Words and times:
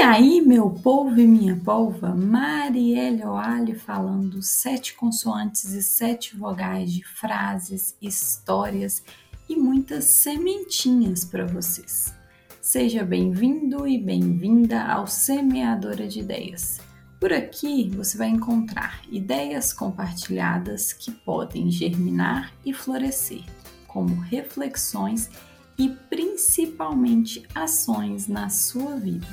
E 0.00 0.02
aí, 0.02 0.40
meu 0.40 0.70
povo 0.70 1.20
e 1.20 1.26
minha 1.26 1.54
polva, 1.56 2.14
Marielle 2.14 3.22
Oali 3.22 3.74
falando 3.74 4.40
sete 4.40 4.94
consoantes 4.94 5.74
e 5.74 5.82
sete 5.82 6.34
vogais 6.34 6.90
de 6.90 7.04
frases, 7.04 7.94
histórias 8.00 9.02
e 9.46 9.54
muitas 9.54 10.04
sementinhas 10.04 11.22
para 11.22 11.44
vocês. 11.44 12.14
Seja 12.62 13.04
bem-vindo 13.04 13.86
e 13.86 13.98
bem-vinda 13.98 14.82
ao 14.84 15.06
Semeadora 15.06 16.08
de 16.08 16.20
Ideias. 16.20 16.80
Por 17.20 17.30
aqui 17.30 17.90
você 17.90 18.16
vai 18.16 18.28
encontrar 18.28 19.02
ideias 19.10 19.70
compartilhadas 19.70 20.94
que 20.94 21.10
podem 21.10 21.70
germinar 21.70 22.54
e 22.64 22.72
florescer, 22.72 23.44
como 23.86 24.14
reflexões 24.14 25.28
e 25.76 25.90
principalmente 26.08 27.46
ações 27.54 28.26
na 28.28 28.48
sua 28.48 28.96
vida. 28.96 29.26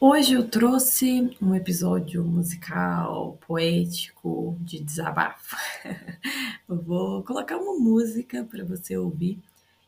Hoje 0.00 0.34
eu 0.34 0.48
trouxe 0.48 1.36
um 1.42 1.56
episódio 1.56 2.22
musical, 2.22 3.36
poético, 3.44 4.56
de 4.60 4.78
desabafo. 4.78 5.56
eu 6.68 6.80
vou 6.80 7.24
colocar 7.24 7.56
uma 7.56 7.76
música 7.76 8.44
para 8.44 8.64
você 8.64 8.96
ouvir. 8.96 9.42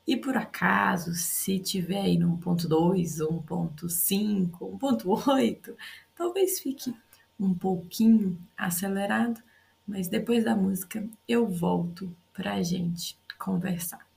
E 0.04 0.16
por 0.16 0.36
acaso, 0.36 1.14
se 1.14 1.60
tiver 1.60 2.00
aí 2.00 2.18
no 2.18 2.36
1.2, 2.38 3.18
1.5, 3.24 4.50
1.8, 4.50 5.76
talvez 6.16 6.58
fique 6.58 6.92
um 7.38 7.54
pouquinho 7.54 8.36
acelerado, 8.56 9.40
mas 9.86 10.08
depois 10.08 10.44
da 10.44 10.56
música 10.56 11.08
eu 11.28 11.46
volto 11.46 12.12
para 12.32 12.54
a 12.54 12.62
gente 12.64 13.16
conversar. 13.38 14.09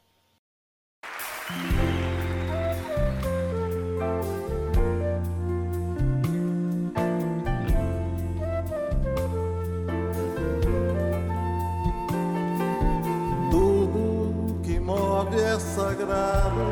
Sagrado 15.93 16.65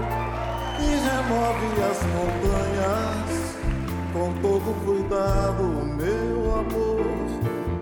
e 0.80 0.90
remove 1.08 1.84
as 1.84 2.00
montanhas 2.14 3.56
com 4.14 4.34
todo 4.42 4.74
cuidado, 4.84 5.64
meu 5.96 6.56
amor. 6.60 7.06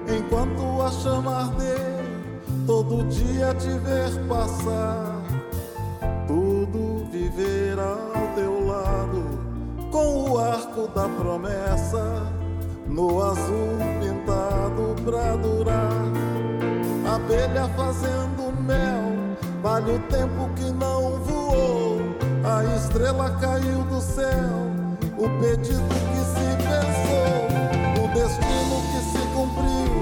Enquanto 0.08 0.82
a 0.82 0.92
chama 0.92 1.44
arder, 1.44 1.80
todo 2.68 3.08
dia 3.08 3.54
te 3.56 3.70
ver 3.80 4.28
passar, 4.28 5.22
tudo 6.28 7.06
viver 7.10 7.80
ao 7.80 8.36
teu 8.36 8.68
lado, 8.68 9.24
com 9.92 10.32
o 10.32 10.38
arco 10.38 10.88
da 10.90 11.08
promessa 11.08 12.34
no 12.88 13.24
azul 13.24 13.78
pintado 14.02 14.96
pra 15.06 15.36
durar. 15.38 16.04
Abelha 17.16 17.68
fazendo 17.76 18.52
mel 18.62 18.99
Vale 19.70 19.92
o 19.92 20.00
tempo 20.00 20.50
que 20.56 20.64
não 20.72 21.20
voou, 21.20 22.00
a 22.44 22.66
estrela 22.76 23.30
caiu 23.40 23.84
do 23.84 24.02
céu, 24.02 24.50
o 25.16 25.30
pedido 25.40 25.88
que 26.10 26.22
se 26.26 26.48
pensou, 26.66 28.04
o 28.04 28.08
destino 28.08 28.78
que 28.90 29.00
se 29.12 29.22
cumpriu, 29.28 29.94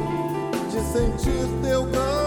de 0.71 0.79
sentir 0.93 1.45
teu 1.61 1.85
calor 1.91 2.26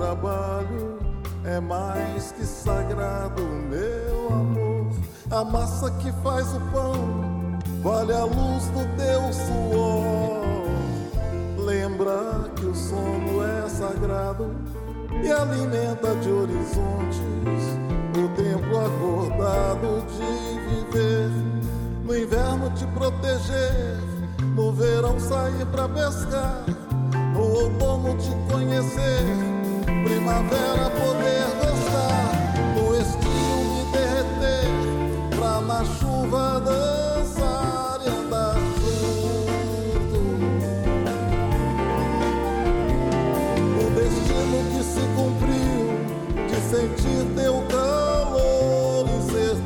trabalho 0.00 0.98
é 1.44 1.60
mais 1.60 2.32
que 2.32 2.44
sagrado, 2.44 3.42
meu 3.42 4.28
amor. 4.28 4.88
A 5.30 5.44
massa 5.44 5.90
que 5.90 6.10
faz 6.22 6.46
o 6.54 6.60
pão 6.72 7.58
vale 7.82 8.14
a 8.14 8.24
luz 8.24 8.64
do 8.68 8.96
teu 8.96 9.30
suor. 9.30 10.40
Lembra 11.58 12.50
que 12.56 12.64
o 12.64 12.74
sono 12.74 13.44
é 13.44 13.68
sagrado 13.68 14.56
e 15.22 15.30
alimenta 15.30 16.14
de 16.16 16.30
horizontes 16.30 17.64
o 18.16 18.28
tempo 18.36 18.78
acordado 18.78 20.02
de 20.16 20.92
viver. 20.92 21.30
No 22.04 22.16
inverno 22.16 22.70
te 22.70 22.86
proteger 22.86 23.98
no 24.56 24.72
verão 24.72 25.20
sair 25.20 25.64
pra 25.66 25.88
pescar, 25.88 26.64
no 27.34 27.42
outono 27.42 28.16
te 28.16 28.30
conhecer, 28.52 29.59
primavera 29.84 30.90
poder 30.90 31.46
gostar, 31.60 32.54
no 32.74 32.94
estio 33.00 33.64
me 33.70 33.82
derreter, 33.92 34.68
pra 35.36 35.60
na 35.60 35.84
chuva 35.84 36.60
dançar 36.60 38.00
e 38.04 38.08
andar 38.08 38.56
junto. 38.76 40.18
O 43.78 43.90
destino 43.94 44.58
que 44.72 44.82
se 44.84 45.04
cumpriu, 45.16 45.84
de 46.48 46.56
sentir 46.70 47.22
teu 47.34 47.56
calor 47.68 49.06
e 49.08 49.22
ser 49.30 49.56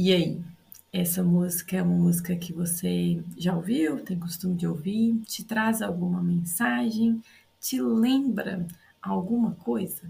E 0.00 0.12
aí, 0.12 0.47
essa 0.92 1.22
música 1.22 1.76
é 1.76 1.82
uma 1.82 1.94
música 1.94 2.34
que 2.34 2.52
você 2.52 3.22
já 3.36 3.54
ouviu, 3.54 4.00
tem 4.00 4.18
costume 4.18 4.56
de 4.56 4.66
ouvir, 4.66 5.16
te 5.26 5.44
traz 5.44 5.82
alguma 5.82 6.22
mensagem, 6.22 7.22
te 7.60 7.80
lembra 7.80 8.66
alguma 9.02 9.52
coisa? 9.52 10.02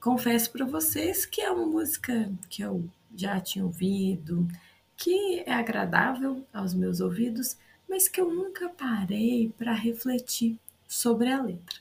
Confesso 0.00 0.52
para 0.52 0.66
vocês 0.66 1.24
que 1.24 1.40
é 1.40 1.50
uma 1.50 1.66
música 1.66 2.30
que 2.50 2.62
eu 2.62 2.84
já 3.16 3.40
tinha 3.40 3.64
ouvido, 3.64 4.46
que 4.96 5.40
é 5.46 5.52
agradável 5.52 6.44
aos 6.52 6.74
meus 6.74 7.00
ouvidos, 7.00 7.56
mas 7.88 8.06
que 8.06 8.20
eu 8.20 8.30
nunca 8.30 8.68
parei 8.68 9.52
para 9.56 9.72
refletir 9.72 10.58
sobre 10.86 11.30
a 11.30 11.40
letra. 11.40 11.76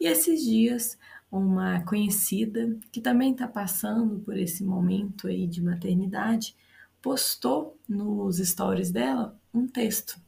E 0.00 0.06
esses 0.06 0.42
dias, 0.42 0.98
uma 1.30 1.80
conhecida 1.82 2.76
que 2.90 3.00
também 3.00 3.30
está 3.30 3.46
passando 3.46 4.18
por 4.18 4.36
esse 4.36 4.64
momento 4.64 5.28
aí 5.28 5.46
de 5.46 5.62
maternidade 5.62 6.56
postou 7.02 7.76
nos 7.88 8.38
stories 8.38 8.92
dela 8.92 9.36
um 9.52 9.66
texto 9.66 10.18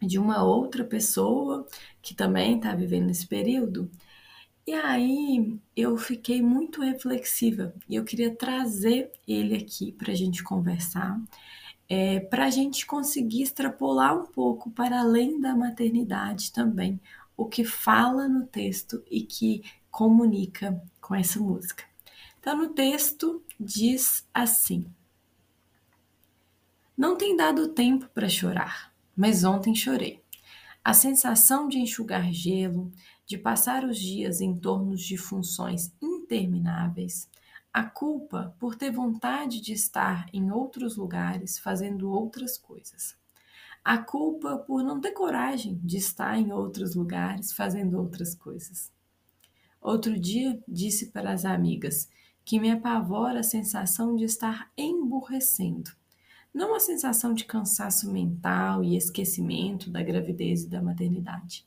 de 0.00 0.18
uma 0.18 0.42
outra 0.42 0.84
pessoa 0.84 1.66
que 2.00 2.14
também 2.14 2.56
está 2.56 2.74
vivendo 2.74 3.10
esse 3.10 3.26
período. 3.26 3.88
E 4.66 4.72
aí 4.72 5.58
eu 5.76 5.96
fiquei 5.96 6.40
muito 6.40 6.80
reflexiva 6.80 7.74
e 7.88 7.94
eu 7.94 8.04
queria 8.04 8.34
trazer 8.34 9.12
ele 9.28 9.54
aqui 9.56 9.92
para 9.92 10.12
a 10.12 10.14
gente 10.14 10.42
conversar, 10.42 11.20
é, 11.88 12.20
para 12.20 12.46
a 12.46 12.50
gente 12.50 12.86
conseguir 12.86 13.42
extrapolar 13.42 14.16
um 14.16 14.26
pouco 14.26 14.70
para 14.70 15.00
além 15.00 15.40
da 15.40 15.54
maternidade 15.54 16.52
também, 16.52 17.00
o 17.36 17.46
que 17.46 17.64
fala 17.64 18.28
no 18.28 18.46
texto 18.46 19.02
e 19.10 19.22
que 19.22 19.62
comunica 19.90 20.80
com 21.00 21.14
essa 21.14 21.38
música. 21.38 21.84
Então, 22.40 22.56
no 22.56 22.68
texto 22.68 23.42
diz 23.58 24.26
assim: 24.32 24.86
Não 26.96 27.16
tem 27.16 27.34
dado 27.34 27.68
tempo 27.68 28.06
para 28.10 28.28
chorar, 28.28 28.92
mas 29.16 29.44
ontem 29.44 29.74
chorei. 29.74 30.22
A 30.84 30.92
sensação 30.92 31.66
de 31.66 31.78
enxugar 31.78 32.30
gelo, 32.30 32.92
de 33.24 33.38
passar 33.38 33.82
os 33.84 33.98
dias 33.98 34.42
em 34.42 34.54
torno 34.54 34.94
de 34.94 35.16
funções 35.16 35.90
intermináveis, 36.02 37.30
a 37.72 37.82
culpa 37.82 38.54
por 38.60 38.74
ter 38.74 38.90
vontade 38.90 39.62
de 39.62 39.72
estar 39.72 40.28
em 40.34 40.50
outros 40.50 40.96
lugares 40.96 41.58
fazendo 41.58 42.10
outras 42.10 42.58
coisas. 42.58 43.16
A 43.82 43.96
culpa 43.96 44.58
por 44.58 44.84
não 44.84 45.00
ter 45.00 45.12
coragem 45.12 45.80
de 45.82 45.96
estar 45.96 46.38
em 46.38 46.52
outros 46.52 46.94
lugares 46.94 47.52
fazendo 47.52 47.98
outras 47.98 48.34
coisas. 48.34 48.92
Outro 49.80 50.20
dia 50.20 50.62
disse 50.68 51.06
para 51.06 51.32
as 51.32 51.46
amigas 51.46 52.10
que 52.44 52.60
me 52.60 52.70
apavora 52.70 53.40
a 53.40 53.44
sensação 53.44 54.14
de 54.14 54.24
estar 54.24 54.70
emburrecendo. 54.76 56.01
Não 56.52 56.74
a 56.74 56.80
sensação 56.80 57.34
de 57.34 57.44
cansaço 57.44 58.10
mental 58.10 58.84
e 58.84 58.96
esquecimento 58.96 59.90
da 59.90 60.02
gravidez 60.02 60.64
e 60.64 60.68
da 60.68 60.82
maternidade, 60.82 61.66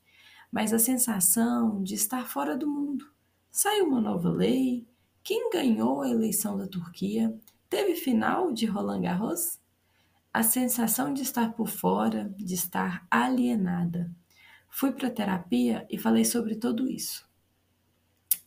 mas 0.51 0.73
a 0.73 0.79
sensação 0.79 1.81
de 1.83 1.95
estar 1.95 2.27
fora 2.27 2.55
do 2.55 2.67
mundo. 2.67 3.09
Saiu 3.51 3.85
uma 3.85 4.01
nova 4.01 4.29
lei. 4.29 4.85
Quem 5.23 5.49
ganhou 5.49 6.01
a 6.01 6.09
eleição 6.09 6.57
da 6.57 6.67
Turquia? 6.67 7.35
Teve 7.69 7.95
final 7.95 8.51
de 8.51 8.65
Roland 8.65 9.01
Garros? 9.01 9.59
a 10.35 10.43
sensação 10.43 11.13
de 11.13 11.21
estar 11.21 11.53
por 11.53 11.69
fora, 11.69 12.29
de 12.37 12.55
estar 12.55 13.07
alienada. 13.09 14.11
Fui 14.69 14.91
para 14.91 15.09
terapia 15.09 15.87
e 15.89 15.97
falei 15.97 16.25
sobre 16.25 16.55
tudo 16.55 16.91
isso. 16.91 17.25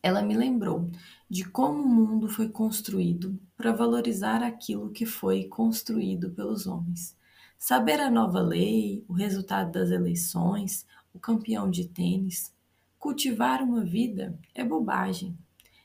Ela 0.03 0.23
me 0.23 0.37
lembrou 0.37 0.91
de 1.29 1.45
como 1.45 1.83
o 1.83 1.89
mundo 1.89 2.29
foi 2.29 2.49
construído 2.49 3.39
para 3.57 3.73
valorizar 3.73 4.43
aquilo 4.43 4.91
que 4.91 5.05
foi 5.05 5.45
construído 5.45 6.31
pelos 6.31 6.67
homens. 6.67 7.17
Saber 7.59 8.01
a 8.01 8.11
nova 8.11 8.41
lei, 8.41 9.05
o 9.09 9.13
resultado 9.13 9.73
das 9.73 9.91
eleições, 9.91 10.87
o 11.13 11.19
campeão 11.19 11.69
de 11.69 11.89
tênis, 11.89 12.55
cultivar 12.99 13.63
uma 13.63 13.85
vida 13.85 14.39
é 14.55 14.65
bobagem. 14.65 15.37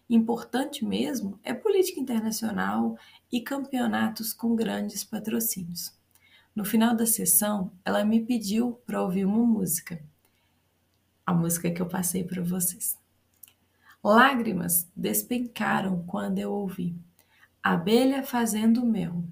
Importante 0.07 0.85
mesmo 0.85 1.39
é 1.43 1.53
política 1.53 1.99
internacional 1.99 2.95
e 3.31 3.41
campeonatos 3.41 4.31
com 4.31 4.55
grandes 4.55 5.03
patrocínios. 5.03 5.91
No 6.55 6.63
final 6.63 6.95
da 6.95 7.07
sessão, 7.07 7.71
ela 7.83 8.05
me 8.05 8.23
pediu 8.23 8.73
para 8.85 9.01
ouvir 9.01 9.25
uma 9.25 9.43
música. 9.43 9.99
A 11.25 11.33
música 11.33 11.71
que 11.71 11.81
eu 11.81 11.87
passei 11.87 12.23
para 12.23 12.43
vocês. 12.43 13.02
Lágrimas 14.03 14.85
despencaram 14.93 16.03
quando 16.05 16.37
eu 16.37 16.51
ouvi. 16.51 16.93
Abelha 17.63 18.21
fazendo 18.21 18.85
mel, 18.85 19.23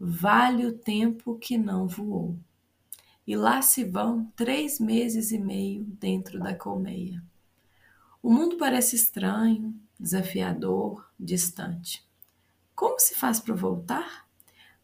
vale 0.00 0.64
o 0.64 0.72
tempo 0.72 1.38
que 1.38 1.58
não 1.58 1.86
voou. 1.86 2.38
E 3.26 3.36
lá 3.36 3.60
se 3.60 3.84
vão 3.84 4.32
três 4.34 4.80
meses 4.80 5.30
e 5.30 5.38
meio 5.38 5.84
dentro 5.84 6.38
da 6.38 6.54
colmeia. 6.54 7.22
O 8.22 8.30
mundo 8.32 8.56
parece 8.56 8.96
estranho, 8.96 9.78
desafiador, 10.00 11.06
distante. 11.20 12.02
Como 12.74 12.98
se 12.98 13.14
faz 13.14 13.38
para 13.38 13.54
voltar? 13.54 14.26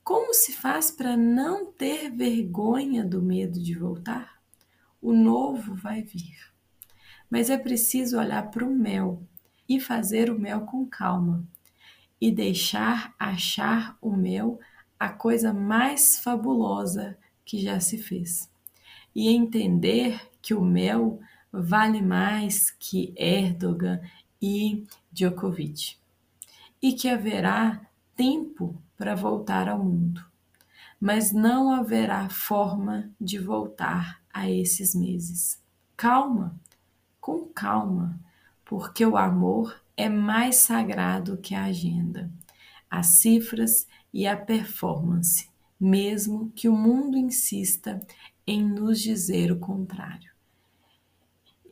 Como 0.05 0.35
se 0.35 0.53
faz 0.53 0.91
para 0.91 1.17
não 1.17 1.65
ter 1.65 2.11
vergonha 2.11 3.03
do 3.03 3.23
medo 3.23 3.59
de 3.59 3.75
voltar? 3.75 4.39
O 5.01 5.15
novo 5.15 5.75
vai 5.75 6.03
vir. 6.03 6.53
Mas 7.31 7.49
é 7.49 7.57
preciso 7.57 8.19
olhar 8.19 8.51
para 8.51 8.67
o 8.67 8.71
mel 8.71 9.27
e 9.71 9.79
fazer 9.79 10.29
o 10.29 10.37
mel 10.37 10.63
com 10.63 10.85
calma 10.85 11.47
e 12.21 12.33
deixar 12.33 13.15
achar 13.17 13.97
o 14.03 14.11
mel 14.11 14.59
a 14.99 15.09
coisa 15.09 15.55
mais 15.55 16.19
fabulosa 16.19 17.17
que 17.45 17.63
já 17.63 17.79
se 17.79 17.97
fez. 17.97 18.51
E 19.15 19.29
entender 19.29 20.29
que 20.43 20.53
o 20.53 20.61
mel 20.61 21.21
vale 21.53 22.03
mais 22.03 22.73
que 22.73 23.15
Erdogan 23.17 24.01
e 24.43 24.85
Djokovic. 25.13 25.97
E 26.83 26.93
que 26.93 27.09
haverá 27.09 27.81
tempo 28.17 28.77
para 28.97 29.15
voltar 29.15 29.69
ao 29.69 29.79
mundo. 29.79 30.27
Mas 31.01 31.31
não 31.31 31.73
haverá 31.73 32.29
forma 32.29 33.09
de 33.21 33.39
voltar 33.39 34.21
a 34.35 34.51
esses 34.51 34.97
meses. 34.97 35.63
Calma, 35.97 36.59
com 37.21 37.47
calma 37.47 38.19
porque 38.71 39.05
o 39.05 39.17
amor 39.17 39.83
é 39.97 40.09
mais 40.09 40.55
sagrado 40.55 41.39
que 41.39 41.57
a 41.57 41.65
agenda, 41.65 42.31
as 42.89 43.07
cifras 43.07 43.89
e 44.15 44.29
a 44.29 44.37
performance, 44.37 45.49
mesmo 45.79 46.53
que 46.55 46.69
o 46.69 46.77
mundo 46.77 47.19
insista 47.19 48.01
em 48.47 48.65
nos 48.65 49.01
dizer 49.01 49.51
o 49.51 49.59
contrário. 49.59 50.31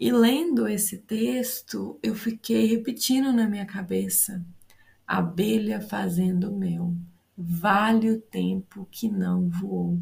E 0.00 0.10
lendo 0.10 0.66
esse 0.66 0.98
texto, 0.98 2.00
eu 2.02 2.16
fiquei 2.16 2.66
repetindo 2.66 3.32
na 3.32 3.46
minha 3.46 3.64
cabeça: 3.64 4.44
abelha 5.06 5.80
fazendo 5.80 6.50
mel, 6.50 6.96
vale 7.36 8.10
o 8.10 8.20
tempo 8.20 8.88
que 8.90 9.08
não 9.08 9.48
voou. 9.48 10.00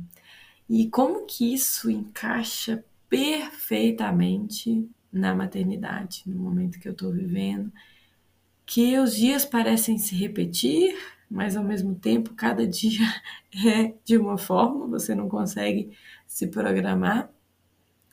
E 0.66 0.88
como 0.88 1.26
que 1.26 1.52
isso 1.52 1.90
encaixa 1.90 2.82
perfeitamente 3.06 4.88
na 5.16 5.34
maternidade, 5.34 6.22
no 6.26 6.36
momento 6.36 6.78
que 6.78 6.86
eu 6.88 6.92
estou 6.92 7.10
vivendo, 7.10 7.72
que 8.66 8.98
os 8.98 9.16
dias 9.16 9.44
parecem 9.44 9.96
se 9.96 10.14
repetir, 10.14 10.96
mas 11.30 11.56
ao 11.56 11.64
mesmo 11.64 11.94
tempo 11.94 12.34
cada 12.34 12.66
dia 12.68 13.06
é 13.64 13.94
de 14.04 14.18
uma 14.18 14.36
forma, 14.36 14.86
você 14.86 15.14
não 15.14 15.28
consegue 15.28 15.96
se 16.26 16.46
programar. 16.46 17.30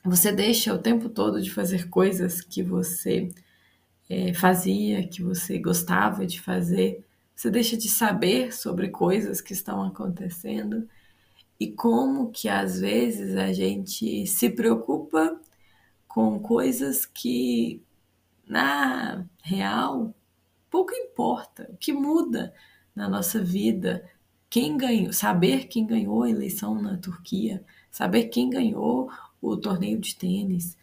Você 0.04 0.32
deixa 0.32 0.72
o 0.74 0.78
tempo 0.78 1.08
todo 1.08 1.40
de 1.40 1.50
fazer 1.50 1.88
coisas 1.88 2.40
que 2.40 2.62
você 2.62 3.30
é, 4.08 4.34
fazia, 4.34 5.06
que 5.06 5.22
você 5.22 5.58
gostava 5.58 6.26
de 6.26 6.40
fazer. 6.40 7.04
Você 7.34 7.50
deixa 7.50 7.76
de 7.76 7.88
saber 7.88 8.52
sobre 8.52 8.88
coisas 8.88 9.40
que 9.40 9.52
estão 9.52 9.82
acontecendo 9.82 10.88
e 11.58 11.68
como 11.72 12.30
que 12.30 12.48
às 12.48 12.80
vezes 12.80 13.36
a 13.36 13.52
gente 13.52 14.26
se 14.26 14.50
preocupa 14.50 15.40
com 16.14 16.38
coisas 16.38 17.04
que, 17.04 17.82
na 18.46 19.26
real, 19.42 20.14
pouco 20.70 20.94
importa. 20.94 21.68
O 21.72 21.76
que 21.76 21.92
muda 21.92 22.54
na 22.94 23.08
nossa 23.08 23.42
vida, 23.42 24.08
quem 24.48 24.76
ganhou, 24.76 25.12
saber 25.12 25.66
quem 25.66 25.84
ganhou 25.84 26.22
a 26.22 26.30
eleição 26.30 26.80
na 26.80 26.96
Turquia, 26.98 27.64
saber 27.90 28.26
quem 28.28 28.48
ganhou 28.48 29.10
o 29.42 29.56
torneio 29.56 29.98
de 29.98 30.14
tênis, 30.14 30.76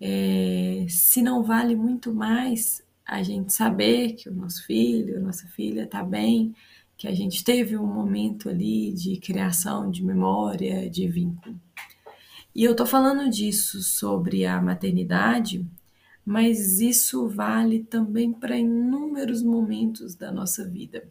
é, 0.00 0.86
se 0.88 1.20
não 1.20 1.42
vale 1.42 1.74
muito 1.74 2.14
mais 2.14 2.80
a 3.04 3.24
gente 3.24 3.52
saber 3.52 4.12
que 4.12 4.28
o 4.28 4.34
nosso 4.34 4.64
filho, 4.66 5.16
a 5.16 5.20
nossa 5.20 5.48
filha 5.48 5.82
está 5.82 6.04
bem, 6.04 6.54
que 6.96 7.08
a 7.08 7.12
gente 7.12 7.42
teve 7.42 7.76
um 7.76 7.86
momento 7.86 8.48
ali 8.48 8.92
de 8.92 9.16
criação 9.18 9.90
de 9.90 10.04
memória, 10.04 10.88
de 10.88 11.08
vínculo. 11.08 11.60
E 12.56 12.64
eu 12.64 12.74
tô 12.74 12.86
falando 12.86 13.28
disso 13.28 13.82
sobre 13.82 14.46
a 14.46 14.62
maternidade, 14.62 15.62
mas 16.24 16.80
isso 16.80 17.28
vale 17.28 17.84
também 17.84 18.32
para 18.32 18.56
inúmeros 18.56 19.42
momentos 19.42 20.14
da 20.14 20.32
nossa 20.32 20.66
vida. 20.66 21.06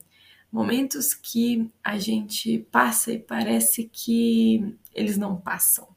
Momentos 0.52 1.14
que 1.14 1.72
a 1.84 2.00
gente 2.00 2.68
passa 2.72 3.12
e 3.12 3.20
parece 3.20 3.88
que 3.94 4.76
eles 4.92 5.18
não 5.18 5.40
passam. 5.40 5.88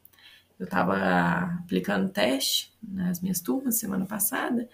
Eu 0.58 0.64
estava 0.64 1.58
aplicando 1.60 2.10
teste 2.10 2.70
nas 2.82 3.22
minhas 3.22 3.40
turmas 3.40 3.78
semana 3.78 4.04
passada, 4.04 4.68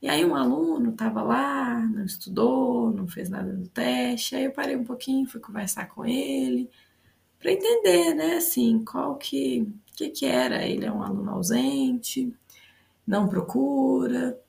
e 0.00 0.08
aí 0.08 0.24
um 0.24 0.34
aluno 0.34 0.92
estava 0.92 1.20
lá, 1.20 1.80
não 1.80 2.06
estudou, 2.06 2.90
não 2.90 3.06
fez 3.06 3.28
nada 3.28 3.52
do 3.52 3.68
teste, 3.68 4.34
aí 4.34 4.44
eu 4.44 4.52
parei 4.52 4.74
um 4.74 4.84
pouquinho, 4.84 5.28
fui 5.28 5.38
conversar 5.40 5.84
com 5.90 6.02
ele, 6.02 6.70
para 7.44 7.52
entender, 7.52 8.14
né, 8.14 8.36
assim, 8.36 8.82
qual 8.86 9.18
que 9.18 9.70
que, 9.94 10.08
que 10.08 10.24
era? 10.26 10.66
Ele 10.66 10.86
é 10.86 10.90
um 10.90 11.02
aluno 11.02 11.30
ausente, 11.32 12.34
não 13.06 13.28
procura. 13.28 14.40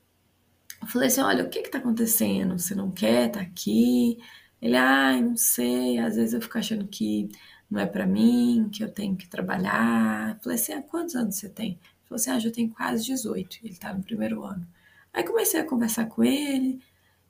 Eu 0.82 0.88
falei 0.88 1.08
assim: 1.08 1.20
olha, 1.20 1.44
o 1.44 1.50
que 1.50 1.58
está 1.60 1.78
acontecendo? 1.78 2.58
Você 2.58 2.74
não 2.74 2.90
quer 2.90 3.30
tá 3.30 3.40
aqui? 3.40 4.18
Ele, 4.62 4.76
ai, 4.76 5.20
não 5.22 5.36
sei, 5.36 5.98
às 5.98 6.16
vezes 6.16 6.32
eu 6.34 6.40
fico 6.40 6.58
achando 6.58 6.88
que 6.88 7.28
não 7.70 7.80
é 7.80 7.86
para 7.86 8.06
mim, 8.06 8.70
que 8.72 8.82
eu 8.82 8.90
tenho 8.90 9.14
que 9.16 9.28
trabalhar. 9.28 10.36
Eu 10.36 10.42
falei 10.42 10.56
assim: 10.58 10.72
há 10.72 10.82
quantos 10.82 11.14
anos 11.16 11.36
você 11.36 11.48
tem? 11.50 11.72
Ele 11.72 12.08
falou 12.08 12.16
assim: 12.16 12.30
ah, 12.30 12.38
já 12.38 12.50
tenho 12.50 12.70
quase 12.70 13.04
18. 13.04 13.58
Ele 13.62 13.72
está 13.72 13.92
no 13.92 14.02
primeiro 14.02 14.42
ano. 14.44 14.66
Aí 15.12 15.22
comecei 15.24 15.60
a 15.60 15.64
conversar 15.66 16.06
com 16.06 16.24
ele 16.24 16.80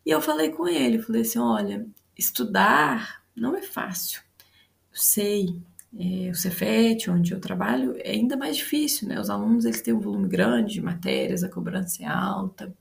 e 0.07 0.11
eu 0.11 0.21
falei 0.23 0.51
com 0.51 0.69
ele: 0.69 1.03
falei 1.03 1.23
assim, 1.23 1.39
olha, 1.41 1.87
estudar 2.17 3.25
não 3.35 3.57
é 3.57 3.63
fácil. 3.63 4.26
Sei, 4.99 5.63
é, 5.95 6.31
o 6.31 6.35
Cefet, 6.35 7.11
onde 7.11 7.33
eu 7.33 7.39
trabalho, 7.39 7.95
é 7.99 8.13
ainda 8.13 8.35
mais 8.35 8.57
difícil, 8.57 9.07
né? 9.07 9.21
Os 9.21 9.29
alunos 9.29 9.67
eles 9.67 9.83
têm 9.83 9.93
um 9.93 10.01
volume 10.01 10.27
grande 10.27 10.73
de 10.75 10.81
matérias, 10.81 11.45
a 11.45 11.51
cobrança 11.51 12.03
é 12.03 12.07
alta. 12.07 12.75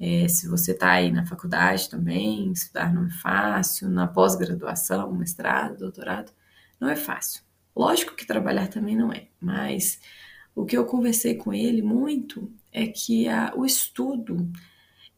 É, 0.00 0.26
se 0.26 0.48
você 0.48 0.72
está 0.72 0.92
aí 0.92 1.12
na 1.12 1.26
faculdade 1.26 1.90
também, 1.90 2.50
estudar 2.52 2.92
não 2.94 3.06
é 3.06 3.10
fácil, 3.10 3.90
na 3.90 4.06
pós-graduação, 4.06 5.12
mestrado, 5.12 5.78
doutorado, 5.78 6.32
não 6.80 6.88
é 6.88 6.96
fácil. 6.96 7.42
Lógico 7.76 8.16
que 8.16 8.26
trabalhar 8.26 8.68
também 8.68 8.96
não 8.96 9.12
é, 9.12 9.28
mas 9.40 10.00
o 10.54 10.64
que 10.64 10.76
eu 10.76 10.86
conversei 10.86 11.34
com 11.34 11.52
ele 11.52 11.82
muito 11.82 12.50
é 12.72 12.86
que 12.86 13.28
a, 13.28 13.52
o 13.54 13.66
estudo 13.66 14.50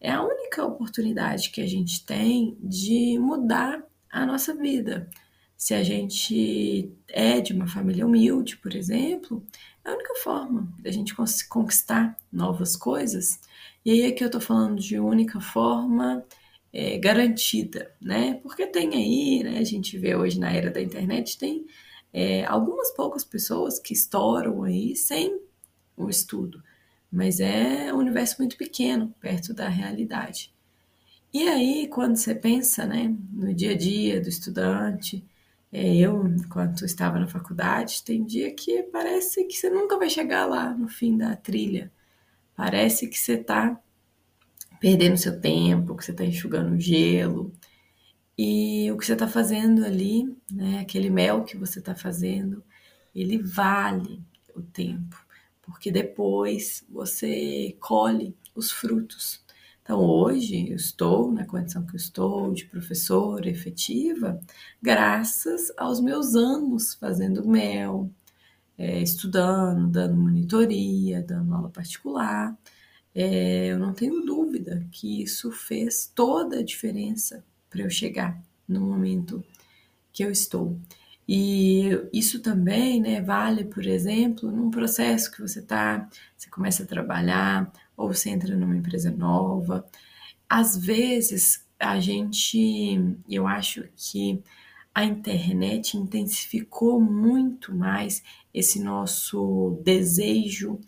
é 0.00 0.11
a 0.11 0.23
única 0.23 0.64
oportunidade 0.64 1.50
que 1.50 1.61
a 1.61 1.66
gente 1.68 2.04
tem 2.04 2.59
de 2.61 3.16
mudar 3.18 3.83
a 4.11 4.26
nossa 4.26 4.54
vida 4.54 5.09
se 5.56 5.75
a 5.75 5.82
gente 5.82 6.92
é 7.08 7.40
de 7.40 7.52
uma 7.52 7.66
família 7.66 8.06
humilde, 8.06 8.56
por 8.58 8.75
exemplo, 8.75 9.42
é 9.84 9.90
a 9.90 9.94
única 9.94 10.14
forma 10.16 10.72
da 10.80 10.90
gente 10.90 11.14
conquistar 11.48 12.16
novas 12.30 12.76
coisas. 12.76 13.40
E 13.84 13.90
aí 13.90 14.06
aqui 14.06 14.22
eu 14.22 14.26
estou 14.26 14.40
falando 14.40 14.80
de 14.80 14.98
única 14.98 15.40
forma 15.40 16.25
é, 16.72 16.98
garantida, 16.98 17.90
né? 18.00 18.34
Porque 18.42 18.66
tem 18.66 18.94
aí, 18.94 19.42
né? 19.42 19.58
A 19.58 19.64
gente 19.64 19.96
vê 19.96 20.14
hoje 20.14 20.38
na 20.38 20.50
era 20.52 20.70
da 20.70 20.82
internet, 20.82 21.38
tem 21.38 21.66
é, 22.12 22.44
algumas 22.44 22.90
poucas 22.92 23.25
pessoas 23.25 23.78
que 23.78 23.94
estouram 23.94 24.62
aí 24.62 24.94
sem 24.94 25.40
o 25.96 26.10
estudo, 26.10 26.62
mas 27.10 27.40
é 27.40 27.92
um 27.94 27.98
universo 27.98 28.36
muito 28.38 28.56
pequeno 28.56 29.14
perto 29.20 29.54
da 29.54 29.68
realidade. 29.68 30.52
E 31.32 31.48
aí, 31.48 31.88
quando 31.88 32.16
você 32.16 32.34
pensa, 32.34 32.86
né, 32.86 33.14
no 33.32 33.54
dia 33.54 33.72
a 33.72 33.76
dia 33.76 34.20
do 34.20 34.28
estudante, 34.28 35.25
eu, 35.73 36.26
enquanto 36.26 36.85
estava 36.85 37.18
na 37.18 37.26
faculdade, 37.26 38.02
tem 38.02 38.25
dia 38.25 38.54
que 38.54 38.82
parece 38.85 39.44
que 39.44 39.54
você 39.54 39.68
nunca 39.70 39.99
vai 39.99 40.08
chegar 40.08 40.46
lá 40.46 40.70
no 40.75 40.88
fim 40.88 41.16
da 41.16 41.37
trilha. 41.37 41.92
Parece 42.54 43.08
que 43.08 43.18
você 43.18 43.35
está 43.35 43.78
perdendo 44.80 45.16
seu 45.16 45.40
tempo, 45.40 45.96
que 45.96 46.04
você 46.04 46.12
está 46.12 46.25
enxugando 46.25 46.78
gelo. 46.80 47.52
E 48.38 48.90
o 48.92 48.99
que 48.99 49.06
você 49.06 49.14
está 49.14 49.26
fazendo 49.28 49.85
ali, 49.85 50.25
né, 50.50 50.80
aquele 50.80 51.11
mel 51.11 51.44
que 51.44 51.56
você 51.56 51.78
está 51.78 51.94
fazendo, 51.94 52.62
ele 53.14 53.38
vale 53.38 54.23
o 54.54 54.62
tempo, 54.62 55.16
porque 55.62 55.90
depois 55.90 56.85
você 56.88 57.76
colhe 57.80 58.37
os 58.54 58.70
frutos. 58.70 59.44
Então, 59.86 60.00
hoje 60.04 60.68
eu 60.68 60.74
estou 60.74 61.30
na 61.30 61.46
condição 61.46 61.86
que 61.86 61.94
eu 61.94 61.96
estou 61.96 62.52
de 62.52 62.64
professora 62.64 63.48
efetiva, 63.48 64.40
graças 64.82 65.72
aos 65.76 66.00
meus 66.00 66.34
anos 66.34 66.94
fazendo 66.94 67.46
mel, 67.46 68.10
é, 68.76 69.00
estudando, 69.00 69.86
dando 69.86 70.16
monitoria, 70.16 71.22
dando 71.22 71.54
aula 71.54 71.70
particular. 71.70 72.58
É, 73.14 73.68
eu 73.68 73.78
não 73.78 73.94
tenho 73.94 74.26
dúvida 74.26 74.84
que 74.90 75.22
isso 75.22 75.52
fez 75.52 76.10
toda 76.12 76.58
a 76.58 76.64
diferença 76.64 77.44
para 77.70 77.82
eu 77.82 77.90
chegar 77.90 78.42
no 78.66 78.80
momento 78.80 79.44
que 80.12 80.24
eu 80.24 80.32
estou. 80.32 80.76
E 81.28 81.90
isso 82.12 82.40
também 82.40 83.00
né, 83.00 83.21
vale, 83.21 83.64
por 83.64 83.85
exemplo, 83.85 84.50
num 84.50 84.71
processo 84.71 85.30
que 85.33 85.40
você 85.40 85.59
está, 85.59 86.09
você 86.37 86.49
começa 86.49 86.85
a 86.85 86.87
trabalhar, 86.87 87.73
ou 87.97 88.12
você 88.12 88.30
entra 88.30 88.54
numa 88.54 88.76
empresa 88.76 89.11
nova. 89.11 89.85
Às 90.49 90.76
vezes, 90.76 91.66
a 91.78 91.99
gente, 91.99 93.16
eu 93.28 93.47
acho 93.47 93.85
que 93.97 94.42
a 94.95 95.04
internet 95.04 95.97
intensificou 95.97 97.00
muito 97.00 97.75
mais 97.75 98.23
esse 98.54 98.83
nosso 98.83 99.80
desejo 99.85 100.80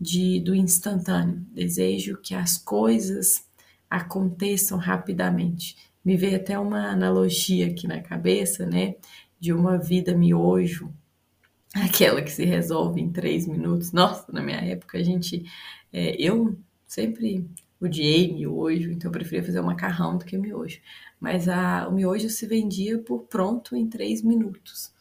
de, 0.00 0.40
do 0.40 0.54
instantâneo, 0.54 1.44
desejo 1.52 2.18
que 2.18 2.34
as 2.34 2.58
coisas 2.58 3.44
aconteçam 3.90 4.78
rapidamente. 4.78 5.76
Me 6.04 6.16
veio 6.16 6.36
até 6.36 6.56
uma 6.58 6.90
analogia 6.90 7.66
aqui 7.66 7.88
na 7.88 8.00
cabeça, 8.00 8.64
né, 8.66 8.94
de 9.38 9.52
uma 9.52 9.78
vida 9.78 10.14
miojo, 10.14 10.92
aquela 11.74 12.22
que 12.22 12.30
se 12.30 12.44
resolve 12.44 13.00
em 13.00 13.10
três 13.10 13.46
minutos. 13.46 13.92
Nossa, 13.92 14.30
na 14.32 14.42
minha 14.42 14.58
época 14.58 14.98
a 14.98 15.02
gente 15.02 15.44
é, 15.92 16.14
eu 16.20 16.58
sempre 16.86 17.48
odiei 17.80 18.32
miojo, 18.32 18.90
então 18.90 19.08
eu 19.08 19.12
preferia 19.12 19.44
fazer 19.44 19.60
um 19.60 19.64
macarrão 19.64 20.16
do 20.16 20.24
que 20.24 20.36
miojo. 20.38 20.80
Mas 21.20 21.48
a, 21.48 21.88
o 21.88 21.92
miojo 21.92 22.28
se 22.28 22.46
vendia 22.46 22.98
por 22.98 23.24
pronto 23.24 23.76
em 23.76 23.88
três 23.88 24.22
minutos. 24.22 24.92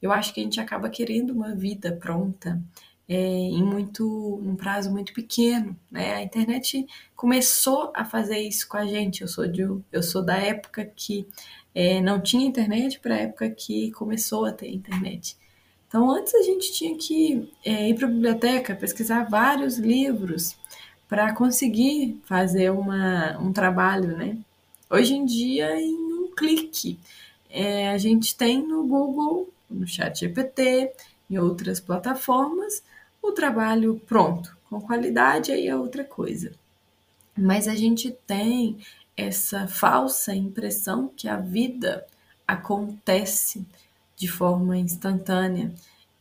Eu 0.00 0.10
acho 0.10 0.34
que 0.34 0.40
a 0.40 0.42
gente 0.42 0.60
acaba 0.60 0.90
querendo 0.90 1.30
uma 1.30 1.54
vida 1.54 1.92
pronta 1.92 2.62
é, 3.08 3.14
em 3.16 3.62
muito 3.62 4.40
um 4.42 4.54
prazo 4.56 4.90
muito 4.90 5.12
pequeno, 5.12 5.76
né? 5.90 6.14
A 6.14 6.22
internet 6.22 6.86
começou 7.16 7.92
a 7.94 8.04
fazer 8.04 8.38
isso 8.38 8.68
com 8.68 8.76
a 8.76 8.86
gente. 8.86 9.22
Eu 9.22 9.28
sou 9.28 9.46
de, 9.46 9.62
eu 9.92 10.02
sou 10.02 10.24
da 10.24 10.36
época 10.36 10.84
que 10.84 11.26
é, 11.74 12.00
não 12.00 12.20
tinha 12.20 12.46
internet 12.46 13.00
para 13.00 13.14
a 13.14 13.18
época 13.18 13.50
que 13.50 13.90
começou 13.92 14.44
a 14.44 14.52
ter 14.52 14.70
internet. 14.70 15.36
Então, 15.88 16.10
antes 16.10 16.34
a 16.34 16.42
gente 16.42 16.72
tinha 16.72 16.96
que 16.96 17.52
é, 17.64 17.90
ir 17.90 17.94
para 17.94 18.06
a 18.06 18.10
biblioteca, 18.10 18.74
pesquisar 18.74 19.24
vários 19.24 19.76
livros 19.76 20.56
para 21.06 21.34
conseguir 21.34 22.18
fazer 22.24 22.70
uma, 22.70 23.38
um 23.38 23.52
trabalho, 23.52 24.16
né? 24.16 24.38
Hoje 24.88 25.14
em 25.14 25.26
dia, 25.26 25.78
em 25.78 25.94
um 25.94 26.34
clique, 26.34 26.98
é, 27.50 27.90
a 27.90 27.98
gente 27.98 28.34
tem 28.34 28.66
no 28.66 28.86
Google, 28.86 29.50
no 29.70 29.86
Chat 29.86 30.20
GPT, 30.20 30.92
em 31.30 31.38
outras 31.38 31.80
plataformas, 31.80 32.82
o 33.22 33.32
trabalho 33.32 34.00
pronto, 34.06 34.56
com 34.68 34.80
qualidade 34.80 35.52
aí 35.52 35.68
é 35.68 35.76
outra 35.76 36.04
coisa. 36.04 36.52
Mas 37.38 37.68
a 37.68 37.74
gente 37.74 38.10
tem 38.26 38.78
essa 39.16 39.66
falsa 39.68 40.34
impressão 40.34 41.08
que 41.16 41.28
a 41.28 41.36
vida 41.36 42.04
acontece 42.46 43.64
de 44.16 44.28
forma 44.28 44.76
instantânea 44.76 45.72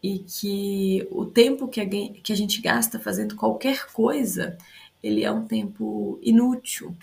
e 0.01 0.19
que 0.19 1.07
o 1.11 1.25
tempo 1.25 1.67
que 1.67 1.81
a, 1.81 2.35
gente 2.35 2.61
gasta 2.61 2.99
fazendo 2.99 3.35
qualquer 3.35 3.91
coisa, 3.91 4.57
ele 5.03 5.23
é 5.23 5.31
um 5.31 5.45
tempo 5.45 6.19
inútil, 6.21 6.95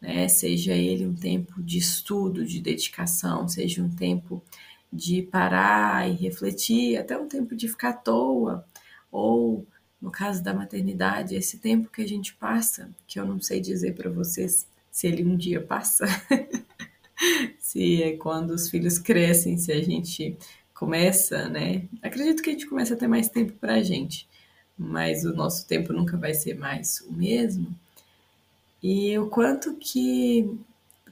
né? 0.00 0.28
Seja 0.28 0.74
ele 0.74 1.06
um 1.06 1.14
tempo 1.14 1.62
de 1.62 1.78
estudo, 1.78 2.44
de 2.44 2.60
dedicação, 2.60 3.48
seja 3.48 3.82
um 3.82 3.88
tempo 3.88 4.42
de 4.92 5.22
parar 5.22 6.08
e 6.10 6.12
refletir, 6.12 6.98
até 6.98 7.16
um 7.16 7.26
tempo 7.26 7.56
de 7.56 7.68
ficar 7.68 7.90
à 7.90 7.94
toa, 7.94 8.64
ou 9.12 9.66
no 10.00 10.10
caso 10.10 10.42
da 10.42 10.52
maternidade, 10.52 11.36
esse 11.36 11.58
tempo 11.58 11.88
que 11.88 12.02
a 12.02 12.08
gente 12.08 12.34
passa, 12.34 12.90
que 13.06 13.20
eu 13.20 13.24
não 13.24 13.40
sei 13.40 13.60
dizer 13.60 13.94
para 13.94 14.10
vocês 14.10 14.66
se 14.90 15.06
ele 15.06 15.24
um 15.24 15.36
dia 15.36 15.60
passa, 15.60 16.06
se 17.60 18.02
é 18.02 18.16
quando 18.16 18.50
os 18.50 18.68
filhos 18.68 18.98
crescem, 18.98 19.56
se 19.56 19.70
a 19.70 19.80
gente 19.80 20.36
começa, 20.74 21.48
né? 21.48 21.84
Acredito 22.02 22.42
que 22.42 22.50
a 22.50 22.52
gente 22.52 22.66
começa 22.66 22.94
a 22.94 22.96
ter 22.96 23.06
mais 23.06 23.28
tempo 23.28 23.52
para 23.52 23.74
a 23.74 23.82
gente, 23.82 24.28
mas 24.76 25.24
o 25.24 25.32
nosso 25.32 25.68
tempo 25.68 25.92
nunca 25.92 26.16
vai 26.16 26.34
ser 26.34 26.58
mais 26.58 27.00
o 27.02 27.12
mesmo. 27.12 27.72
E 28.82 29.16
o 29.16 29.28
quanto 29.28 29.76
que 29.76 30.58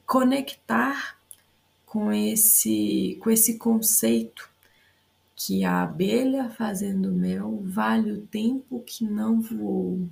conectar 0.04 1.16
com 1.86 2.12
esse, 2.12 3.16
com 3.20 3.30
esse 3.30 3.56
conceito 3.56 4.49
que 5.46 5.64
a 5.64 5.82
abelha 5.82 6.50
fazendo 6.50 7.12
mel 7.12 7.62
vale 7.64 8.12
o 8.12 8.22
tempo 8.26 8.82
que 8.84 9.04
não 9.04 9.40
voou. 9.40 10.08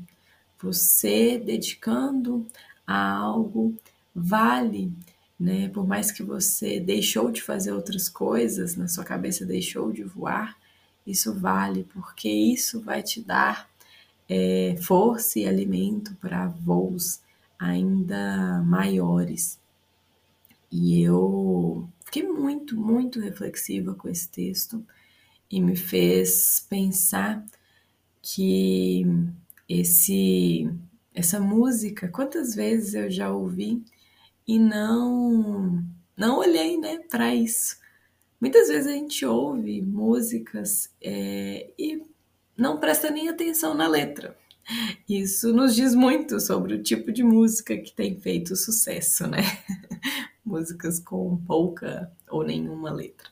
Você 0.60 1.38
dedicando 1.38 2.46
a 2.86 3.12
algo 3.12 3.74
vale 4.14 4.92
né? 5.38 5.68
Por 5.68 5.86
mais 5.86 6.10
que 6.10 6.22
você 6.22 6.80
deixou 6.80 7.30
de 7.30 7.42
fazer 7.42 7.72
outras 7.72 8.08
coisas, 8.08 8.74
na 8.76 8.88
sua 8.88 9.04
cabeça 9.04 9.46
deixou 9.46 9.92
de 9.92 10.02
voar, 10.02 10.58
isso 11.06 11.32
vale, 11.32 11.84
porque 11.94 12.28
isso 12.28 12.80
vai 12.80 13.02
te 13.02 13.22
dar 13.22 13.70
é, 14.28 14.76
força 14.82 15.38
e 15.38 15.46
alimento 15.46 16.14
para 16.16 16.48
voos 16.48 17.20
ainda 17.58 18.62
maiores. 18.62 19.58
E 20.70 21.00
eu 21.02 21.88
fiquei 22.04 22.24
muito, 22.24 22.76
muito 22.76 23.20
reflexiva 23.20 23.94
com 23.94 24.08
esse 24.08 24.28
texto 24.28 24.84
e 25.50 25.60
me 25.60 25.76
fez 25.76 26.66
pensar 26.68 27.44
que 28.22 29.04
esse 29.68 30.70
essa 31.14 31.40
música, 31.40 32.08
quantas 32.08 32.54
vezes 32.54 32.94
eu 32.94 33.10
já 33.10 33.30
ouvi 33.32 33.82
e 34.46 34.58
não 34.58 35.84
não 36.16 36.38
olhei 36.38 36.78
né, 36.78 36.98
para 37.10 37.34
isso. 37.34 37.76
Muitas 38.40 38.68
vezes 38.68 38.86
a 38.86 38.92
gente 38.92 39.24
ouve 39.24 39.82
músicas 39.82 40.92
é, 41.02 41.72
e 41.78 42.02
não 42.56 42.78
presta 42.78 43.10
nem 43.10 43.28
atenção 43.28 43.74
na 43.74 43.88
letra. 43.88 44.36
Isso 45.08 45.52
nos 45.52 45.74
diz 45.74 45.94
muito 45.94 46.40
sobre 46.40 46.74
o 46.74 46.82
tipo 46.82 47.10
de 47.10 47.22
música 47.22 47.76
que 47.76 47.92
tem 47.92 48.18
feito 48.20 48.54
sucesso, 48.54 49.26
né? 49.26 49.42
Músicas 50.44 50.98
com 51.00 51.36
pouca 51.46 52.12
ou 52.28 52.44
nenhuma 52.44 52.92
letra. 52.92 53.28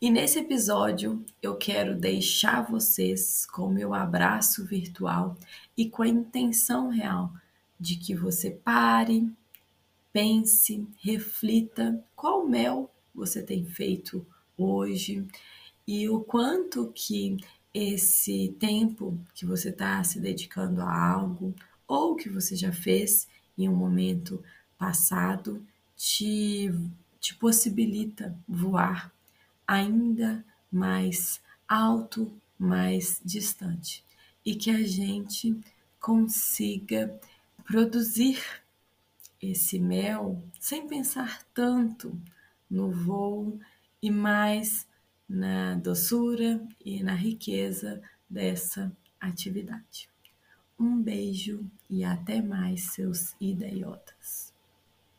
E 0.00 0.10
nesse 0.10 0.38
episódio 0.38 1.24
eu 1.42 1.56
quero 1.56 1.96
deixar 1.96 2.62
vocês 2.62 3.44
com 3.44 3.68
meu 3.68 3.92
abraço 3.92 4.64
virtual 4.64 5.36
e 5.76 5.90
com 5.90 6.04
a 6.04 6.08
intenção 6.08 6.88
real 6.88 7.32
de 7.80 7.96
que 7.96 8.14
você 8.14 8.48
pare, 8.48 9.28
pense, 10.12 10.86
reflita 11.02 12.00
qual 12.14 12.46
mel 12.46 12.88
você 13.12 13.42
tem 13.42 13.64
feito 13.64 14.24
hoje 14.56 15.26
e 15.84 16.08
o 16.08 16.20
quanto 16.20 16.92
que 16.94 17.36
esse 17.74 18.54
tempo 18.60 19.18
que 19.34 19.44
você 19.44 19.70
está 19.70 20.04
se 20.04 20.20
dedicando 20.20 20.80
a 20.80 21.10
algo 21.10 21.52
ou 21.88 22.14
que 22.14 22.28
você 22.28 22.54
já 22.54 22.70
fez 22.70 23.26
em 23.58 23.68
um 23.68 23.74
momento 23.74 24.40
passado 24.78 25.60
te, 25.96 26.72
te 27.18 27.34
possibilita 27.34 28.32
voar 28.46 29.12
ainda 29.68 30.42
mais 30.72 31.42
alto, 31.68 32.32
mais 32.58 33.20
distante 33.22 34.02
e 34.44 34.56
que 34.56 34.70
a 34.70 34.82
gente 34.82 35.54
consiga 36.00 37.20
produzir 37.66 38.42
esse 39.40 39.78
mel 39.78 40.42
sem 40.58 40.88
pensar 40.88 41.42
tanto 41.52 42.18
no 42.70 42.90
voo 42.90 43.60
e 44.02 44.10
mais 44.10 44.86
na 45.28 45.74
doçura 45.74 46.66
e 46.82 47.02
na 47.02 47.14
riqueza 47.14 48.02
dessa 48.28 48.90
atividade. 49.20 50.08
Um 50.78 51.00
beijo 51.00 51.68
e 51.90 52.04
até 52.04 52.40
mais, 52.40 52.92
seus 52.92 53.34
idiotas. 53.40 54.47